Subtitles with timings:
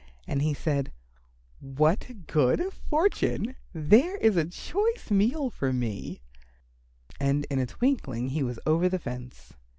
[0.25, 0.91] And he said,
[1.59, 3.55] "What good fortune!
[3.71, 6.23] There is a choice meal for me,"
[7.19, 9.53] and in a twinkling he was over the fence.